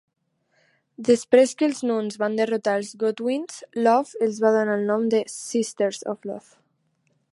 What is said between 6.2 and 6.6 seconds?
Love.